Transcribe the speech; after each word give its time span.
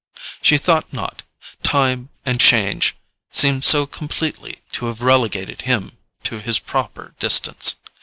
She 0.41 0.57
thought 0.57 0.91
not—time 0.93 2.09
and 2.25 2.41
change 2.41 2.95
seemed 3.29 3.63
so 3.63 3.85
completely 3.85 4.63
to 4.71 4.87
have 4.87 5.01
relegated 5.03 5.61
him 5.61 5.99
to 6.23 6.39
his 6.41 6.57
proper 6.57 7.13
distance. 7.19 7.75